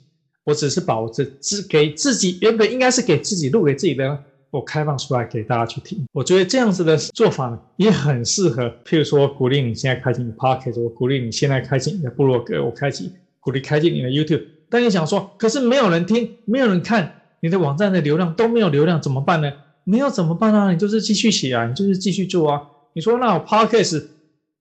[0.49, 4.17] 我只是把我这自给自己原本应该是给自己录给自己的，
[4.49, 6.03] 我开放出来给大家去听。
[6.11, 8.67] 我觉得这样子的做法呢，也很适合。
[8.83, 14.43] 譬如说，鼓励你现在开启你的 Podcast，我鼓励你现在开启你的部落格，我开启鼓励开启你的 YouTube。
[14.69, 19.51] 但你想说，可是没有人听，没有人看，你的网站的流量都没有流量，怎么办呢？
[19.83, 20.71] 没有怎么办啊？
[20.71, 22.61] 你就是继续写啊，你就是继续做啊。
[22.93, 24.03] 你说那我 Podcast，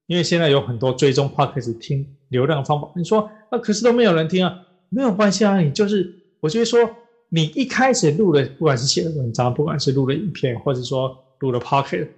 [0.07, 2.91] 因为现在有很多追踪 Podcast 听流量的方法。
[2.95, 4.55] 你说那可是都没有人听啊，
[4.89, 6.89] 没有关系啊，你就是我就会说，
[7.29, 12.09] 你一开始录的，不管是写的文章，不管是录的影片，或者说录的 Podcast，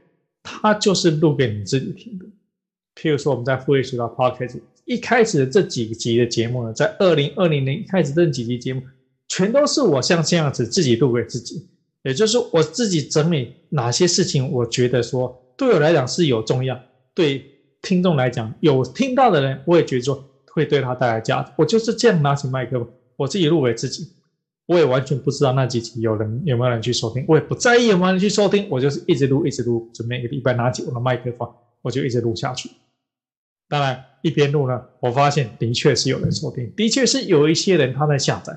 [0.42, 2.26] 它就是录给你自己听的。
[2.96, 4.60] 譬如说我们在副业学到 Podcast。
[4.86, 8.82] 一开始的这几集的节目呢，在二零二零年一开始这几集节目，
[9.28, 11.64] 全都是我像这样子自己录给自己，
[12.02, 16.76] 也就是我自己整理哪些事情，我觉得说对我来讲是有重要，
[17.14, 17.44] 对
[17.82, 20.24] 听众来讲有听到的人，我也觉得说
[20.60, 21.50] 会对他带来价值。
[21.56, 24.06] 我就是这样拿起麦克风，我自己录给自己，
[24.66, 31.48] 我也完全不知道那几集有人有没有人去收听，我也不在意有没有人去收听，我就是一直录一直录，准备一个礼拜拿起我的麦克风，
[31.82, 32.70] 我就一直录下去。
[33.68, 38.56] 当然，一边录呢，我发现的确是有人收听，的确是有一些人他在下载，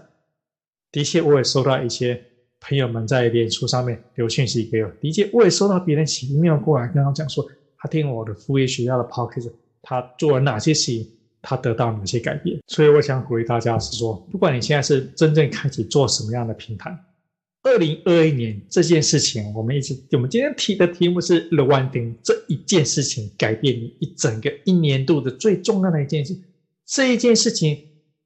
[0.92, 2.20] 的确我也收到一些
[2.60, 7.46] 朋友们在脸书上面留讯息给我，的确我也收到别人奇妙过来跟他讲说，
[7.78, 11.08] 他听我的副业学校的 podcast，他做了哪些事情，
[11.44, 12.60] 他得到哪些改变。
[12.68, 16.98] 所以我想鼓励大家是说，不管你现在是真正开始做什么样的平台。
[17.62, 26.36] 二零二一年这件事情，我们一直我们今天提的题目是 The One Thing，这一件事情改变你一整个一年度的最重要的一件事。
[26.86, 27.78] 这一件事情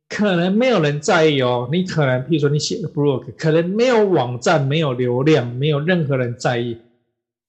[0.09, 6.75] 可能没有人在意哦，你可能，譬如说你写个 blog，可能没有网站，没有流量，没有任何人在意，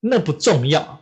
[0.01, 1.01] 那不重要。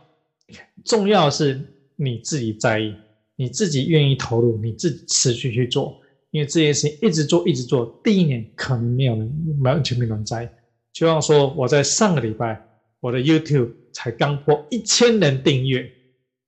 [0.85, 1.59] 重要的是
[1.97, 2.95] 你自己在意，
[3.37, 5.97] 你自己愿意投入，你自己持续去做，
[6.31, 10.51] 因为这件事情一直做一直做，第一年可能没有人完全没有人在。
[10.91, 12.59] 就像说，我在上个礼拜，
[12.99, 15.89] 我的 YouTube 才刚破一千人订阅。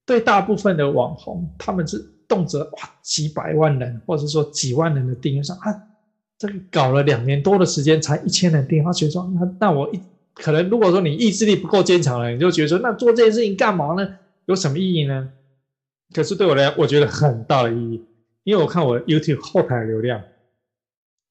[0.04, 5.72] 对大部分的网红，他们是动辄哇几百万人，或者说几万人的订阅上啊，
[6.36, 10.00] 这个搞了两年多的时间才一千人订阅，他觉得说那那我一
[10.34, 14.16] 可能如果说你意志力不够坚强了，你就觉得说那做这件事情干嘛呢？
[14.46, 15.28] 有什么意义呢？
[16.12, 18.04] 可是对我来讲，我觉得很大的意义，
[18.44, 20.22] 因为我看我 YouTube 后台的流量。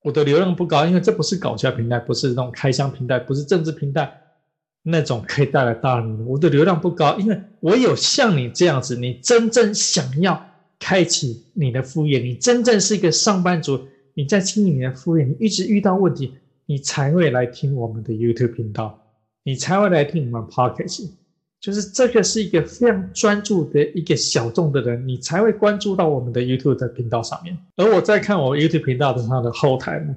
[0.01, 4.09] 我的流量不高，因为这不是搞笑平台，不是那种开箱平台，不是政治平台，
[4.83, 6.23] 那种可以带来大量的。
[6.23, 10.41] 我的流量不高，因为我有像你这样子，你真正想要
[10.79, 16.33] 开启你的副业，你真正是一个上班族，你在经营你的副业，你一直遇到问题，
[16.65, 19.05] 你才会来听我们的 YouTube 频道，
[19.43, 21.09] 你才会来听我们 Podcast。
[21.61, 27.57] 就是这个是一个非常专注的一个小众的人，你才会关注到我们的 YouTube 的频道上面。
[27.75, 30.15] 而我在看我 YouTube 频道的它的后台呢，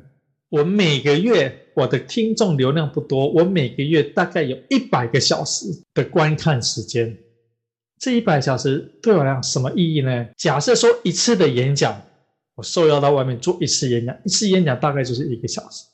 [0.50, 7.18] 我每个月我的听众流量不多，我每个月大概有一百个小时的观看时间。
[7.98, 10.28] 这一百小时对我来讲什么意义呢？
[10.36, 12.00] 假设说一次的演讲，
[12.54, 15.84] 我受邀到外面做一次演讲，一次演讲大概就是一个小时。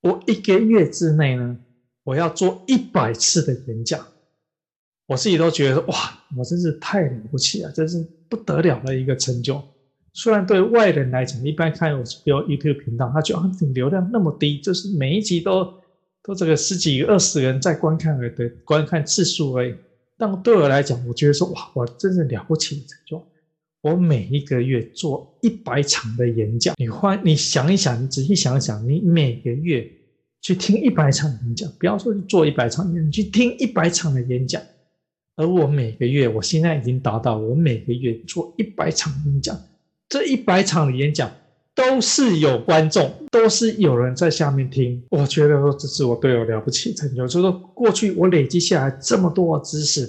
[0.00, 1.58] 我一个月之内呢，
[2.04, 4.06] 我要做一百次的演讲。
[5.10, 5.96] 我自己都觉得哇，
[6.36, 9.60] 我真是太了不起了，这是不得了的一个成就。
[10.12, 15.64] 虽然对外人来讲，一般看我比如 YouTube 频道，他觉得啊你流量那么低，就是每一集都
[16.22, 19.74] 都这个十几、二十人在观看而的观看次数而已。
[20.16, 23.26] 但对我来讲，我觉得说哇，我真是了不起的成就。
[23.80, 29.84] 我每一个月做一百场的演讲，你换你想一想，你仔细想一想，你每个月
[30.40, 34.62] 去听一百场演讲，不要说去做一百场演讲，你去听一百场的演讲。
[35.40, 39.58] 而我每个月，我现在已经达到，我每个月做一百场演讲，
[40.06, 41.32] 这一百场的演讲
[41.74, 45.02] 都是有观众，都是有人在下面听。
[45.08, 50.06] 我觉得说这是我对我了不起的成就，就是说过去我累积下来这么多的知识，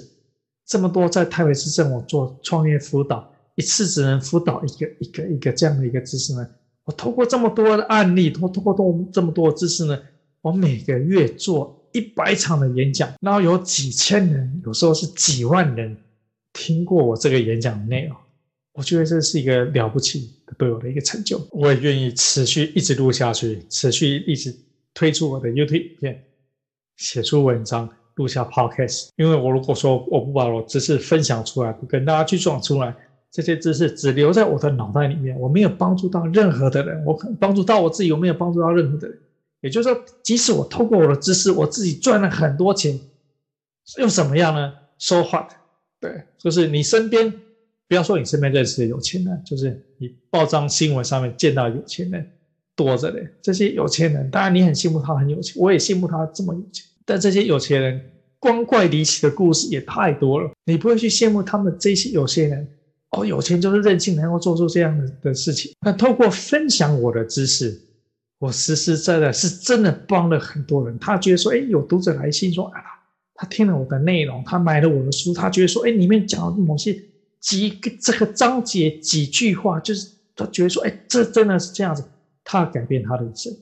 [0.66, 6.46] 这么多在台北市政我做创业辅导，一次只能辅导一个一个一个这样的一个知识呢。
[6.84, 9.98] 我透过这么多的案例，透过多这么多的知识呢，
[10.42, 11.78] 我每个月做。
[11.92, 15.96] 一百场的演讲，然后有几千人，有时候是几万人
[16.52, 18.16] 听过我这个演讲的内容，
[18.72, 21.40] 我觉得这是一个了不起的对我的一个成就。
[21.50, 24.54] 我也愿意持续一直录下去，持续一直
[24.94, 26.24] 推出我的 YouTube 影片，
[26.96, 29.08] 写出文章，录下 Podcast。
[29.16, 32.94] 因为我如果说我不把我知识分享出来，不跟大家去撞出来，
[33.30, 39.18] 这些知识只留在我的脑袋里面，我没有帮助到任何的人，我可帮助到我自己，我没有帮助到任何的人。
[39.62, 43.00] 也就是说，即使我透过我的知识，我自己赚了很多钱，
[43.98, 45.50] 又怎么样呢？So what？
[46.00, 47.32] 对，就是你身边，
[47.88, 52.28] 不要说你身边认识的有钱人，就是你报章新闻上面见到有钱人
[52.74, 53.26] 多着嘞。
[53.40, 56.84] 这些有钱人，当然你很羡慕他很有钱，我也羡慕他这么有钱。
[57.06, 58.00] 但这些有钱人
[58.40, 62.68] 光怪离奇的故事也太多了，你不会去羡慕他们这些有钱人
[63.10, 65.72] 哦，有钱就是任性，能够做出这样的的事情。
[65.86, 67.80] 那透过分享我的知识，
[68.42, 70.98] 我实实在在是真的帮了很多人。
[70.98, 72.80] 他觉得说，哎，有读者来信说啊，
[73.36, 77.00] 他听了我的内容，他买了我的书，他觉得说，哎，里面讲的某些
[77.38, 82.02] 几个这个章节几句话，就是他觉得说，哎，这真的是这样子，
[82.42, 83.52] 他改变他的一生。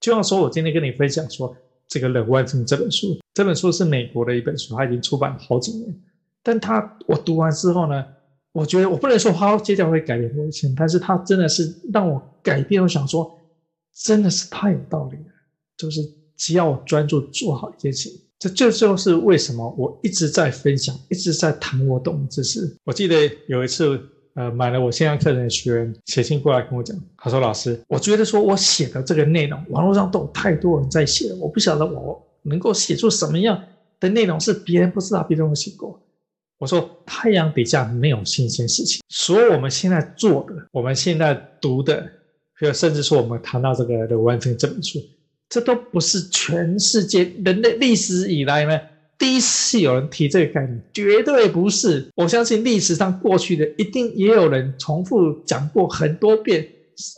[0.00, 1.56] 就像说我今天跟你分享说。
[1.88, 5.94] 这个《冷万成》这本书，这本书是美国的一本书，它已经出版了好几年。
[6.42, 8.04] 但他我读完之后呢，
[8.50, 12.82] 我觉得我不能说他接下来会改变我一生，但是他真的是让我改变。
[12.82, 13.38] 我想说，
[14.04, 15.32] 真的是太有道理了。
[15.76, 16.00] 就是
[16.36, 22.76] 只要我专注做好一件事情，这这就是为什么我一直在分享，一直在谈我懂的知识。
[22.84, 24.00] 我记得有一次。
[24.36, 33.58] 呃，买了我线上课程的学员写信过来跟我讲，他说：“老师，我觉得说我写的这个内容，网络上都有太多人在写了，我不晓得我能够写出什么样
[33.98, 35.98] 的内容是别人不知道，别人有写过。”
[36.60, 42.06] 我说：“太阳底下没有新鲜事情，所有我们现在做的，我们现在读的，
[42.72, 45.00] 甚至说我们谈到这个《The One Thing》这本书，
[45.48, 48.80] 这都不是全世界人类历史以来呢。”
[49.18, 52.06] 第一次有人提这个概念，绝对不是。
[52.16, 56.68] 我相信历史上过去的一定也有人重复讲过很多遍，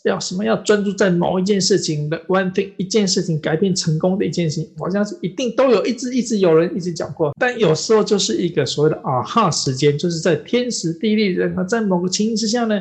[0.04, 7.34] 要什么要专注在某一件事情的 one thing，一件事情改变成功的一件事情，我相信一定都有一直一直有人一直讲过。
[7.36, 12.80] 但有时候就是一个所谓的啊哈时间，就是在天时地利人和，在某个情形之下呢，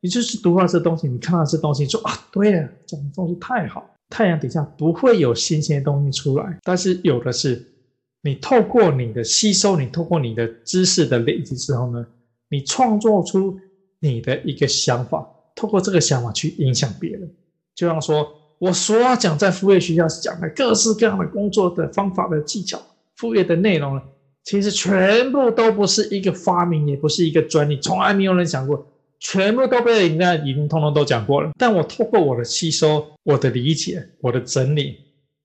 [0.00, 7.74] 你就是读到这东西，你看到这东西，说啊，对了，这种东西太好，太阳底下不会有新鲜的东西出来，但是有的是。
[8.20, 12.04] 你透过你的吸收，你透过你的知识的累积之后呢，
[12.50, 13.56] 你创作出
[14.00, 15.24] 你的一个想法，
[15.54, 17.30] 透过这个想法去影响别人。
[17.76, 18.28] 就像说
[18.58, 22.82] 我所要讲在副业学校讲的各式各样的工作的方法的技巧，
[23.14, 24.02] 副业的内容呢，
[24.42, 28.84] 其实全部都不是一个发明，也不是一个专利，从来没有人讲过，
[29.20, 31.50] 全部都被人家已经通通都讲过了。
[31.58, 34.98] 但我透过我的吸收、我的理解、我的整理。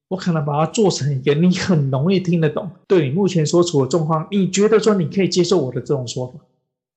[0.09, 6.34] 我可能把它做成一个你很容易听得懂，对你目前所处的状况，你觉得说你可以接受我的这种说法，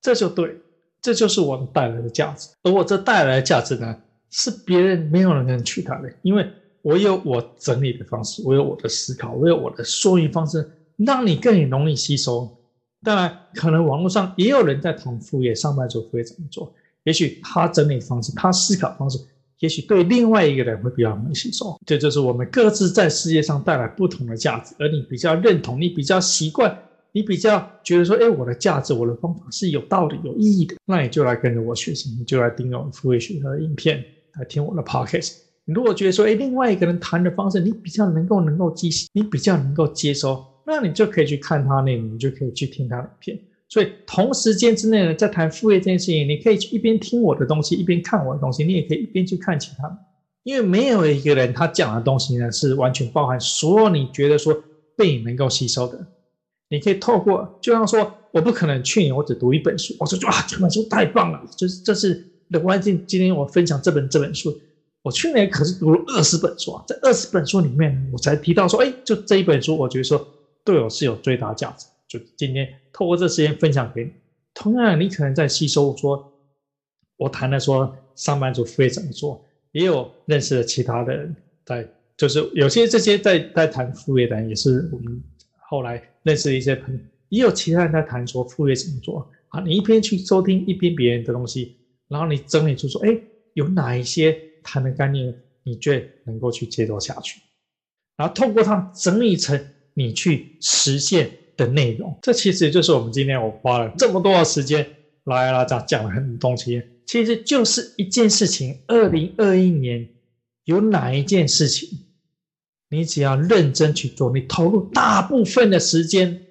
[0.03, 0.55] 这就对，
[1.01, 2.51] 这就是我们带来的价值。
[2.63, 3.97] 而我这带来的价值呢，
[4.31, 6.47] 是别人没有人能取代的，因为
[6.83, 10.69] 我有我整理的方式，我有我的思考，我有我的说明方式，
[10.99, 12.55] 让你更容易吸收。
[13.03, 16.73] 当然，可能网络上也有人在谈副业，上班族会怎么做？
[17.05, 19.19] 也许他整理方式，他思考方式。
[19.61, 26.79] 也许对另外一个人会比较容易吸收，这就是我们各自在世界上带来不同的价值，而你比较认同，你比较习惯，
[27.13, 35.37] 你比较觉得说，哎，我的价值，我的方法是有道理、有意义的，那你就来跟着我学习，你就来订阅我副业学校的影片，来听我的 podcast。
[35.65, 43.41] 你如果觉得说，哎，另外一个人谈的方式你比较能够能够记，你比较能够接收，那你就可以去看他内容，你就可以去听他的影片。
[43.69, 49.99] 所以同时间之内呢，在谈副业这件事情，你可以去一边听我的东西，一边看我的东西，你也可以一边去看其他。
[50.43, 54.57] 因为没有一个人他讲的东西呢，是完全包含所有你觉得说
[54.97, 56.07] 被你能够吸收的。
[56.69, 63.05] 你可以透过，就像说，我不可能去年我只读一本书，我说哇，这本书太棒了，就是这是的关键。
[63.07, 64.57] 今天我分享这本这本书，
[65.03, 70.27] 我去年可是读了二十本书啊，在二十本书里面，我才提到说，哎，就这一本书，我觉得说
[70.67, 71.87] 对我是有最大价值。
[72.09, 74.11] 就今天透过这时间分享给你，
[74.53, 76.33] 同样你可能在吸收说，
[77.17, 85.23] 我谈的说上班族副业怎么做，也有认识的其他的人在，就是有些这些在在谈副业的人，也是我们
[85.69, 89.61] 后来认识的一些朋友，也有其他人在谈说副业怎么做啊。
[89.61, 91.77] 你一边去收听一边别人的东西，
[92.09, 93.19] 然后你整理出说，哎，
[93.55, 97.41] 有哪一些谈的概念，你觉能够去接受下去，
[98.17, 99.61] 然后透过它整理成
[99.97, 101.31] 你去实现。
[101.59, 104.87] 的内容，这其实就是我们今天我花了这么多的时间
[105.25, 108.83] 来来讲讲了很多东西，其实就是一件事情。
[108.89, 110.07] 二零二一年
[110.65, 111.89] 有哪一件事情，
[112.91, 116.43] 你只要认真去做，你投入大部分的时间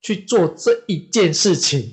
[0.00, 1.92] 去做这一件事情，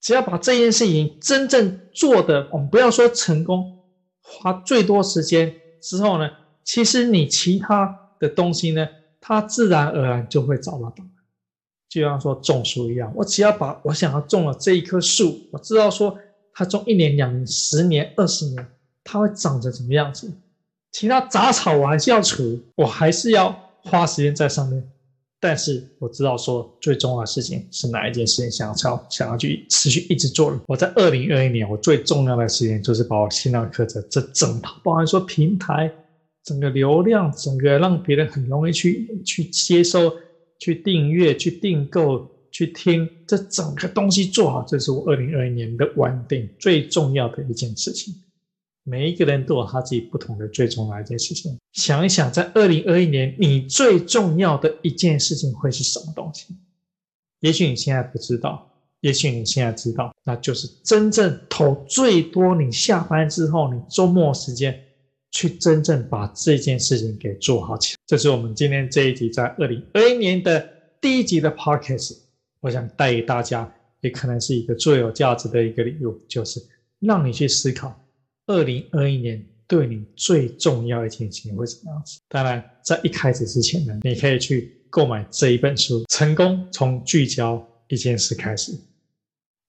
[0.00, 3.80] 只要把这件事情真正做的，我们不要说成功，
[4.22, 6.30] 花最多时间之后呢，
[6.62, 8.86] 其实你其他的东西呢，
[9.26, 11.10] 它自然而然就会找到答案。
[11.88, 16.14] 就像说种树一样，我只要把我想要种的这一棵树，我知道说
[16.52, 18.66] 它种一年、两年、十年、二十年，
[19.02, 20.30] 它会长成什么样子。
[20.92, 24.86] 其他杂草我还是要除，我还是要花时间在上面。
[25.40, 30.58] 但是我知道说最重要的事情是哪一件事情，想要超想要去持续一直做的。
[30.66, 35.90] 我在二零二一年，我最重要的事情就是把我新浪课程这整套，包含说平台、
[36.44, 40.12] 整个流量，整个让别人很容易去去接收、
[40.58, 48.14] 去订阅、去订购、去听，这整个东西做好，这是我二零二一年的稳定最重要的一件事情。
[48.86, 51.58] 每一个人都有他自己不同的最重要一件事情。
[51.72, 56.54] 想一想，在二零二一年，你最重要的一件事情会是什么东西？
[57.40, 58.70] 也许你现在不知道，
[59.00, 62.54] 也许你现在知道，那就是真正投最多。
[62.54, 64.78] 你下班之后，你周末时间
[65.34, 67.98] 去真正把这件事情给做好起来。
[68.06, 70.66] 这是我们今天这一集在二零二一年的
[71.00, 72.16] 第一集的 Podcast，
[72.60, 73.70] 我想带给大家，
[74.00, 76.62] 也可能是一个最有价值的一个礼物，就是
[77.00, 78.00] 让你去思考。
[78.46, 82.20] 二零二一年对你最重要的一件事情会怎么样子？
[82.28, 88.72] 当然，在一开始之前呢，你可以去购买这一本书《成功从聚焦一件事开始，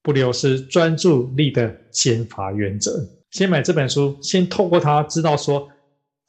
[0.05, 2.91] 不流失专注力的减法原则》。
[3.31, 5.67] 先买这本书，先透过它知道说，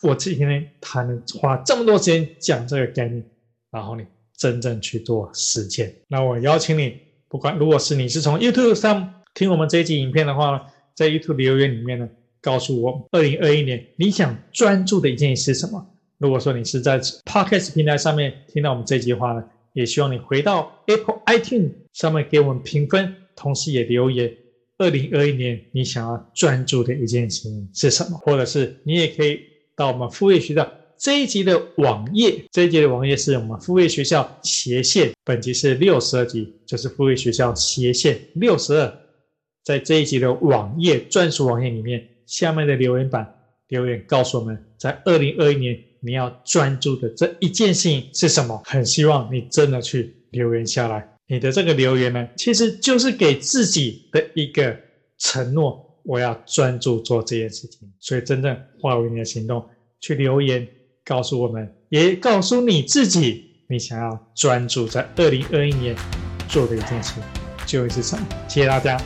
[0.03, 3.23] 我今天他能花这么多时间讲这个概念，
[3.71, 4.03] 然后你
[4.35, 5.95] 真正去做实践。
[6.09, 6.99] 那我邀请你，
[7.29, 10.61] 不管如果是你是从 YouTube 上听我们这一集影片的话呢，
[10.95, 12.09] 在 YouTube 留言里面呢。
[12.43, 15.85] 告诉我，二零二一年你想专注的一件事是什么？
[16.19, 24.35] 如果说你是在 Podcast 平台上面听到我们这句话呢，也希望你回到 Apple iTunes 上面给我们评分，同时也留言。
[24.79, 28.19] 二零二一年你想要专注的一件事情是什么？
[28.19, 29.41] 或者是你也可以
[29.77, 38.93] 到我们付费学校这一集的网页，这一集的网页是我们付费学校斜线，本集是六十二集，就是付费学校斜线六十二，
[39.63, 42.09] 在这一集的网页专属网页里面。
[42.27, 43.25] 下面的留言板
[43.69, 48.61] 留言告诉我们，在二零二一年你要专注的这一件事情是什么？
[48.65, 51.16] 很希望你真的去留言下来。
[51.29, 54.77] 你的这个留言呢，其实就是给自己的一个
[55.19, 57.93] 承诺，我要专注做这件事情。
[57.99, 59.65] 所以真正化为你的行动，
[60.01, 60.67] 去留言
[61.05, 65.97] 告诉我们，也告诉你自己，你想要专注在二零二一年
[66.49, 67.15] 做的一件事，
[67.67, 68.25] 究竟是什么？
[68.49, 68.97] 谢谢大家。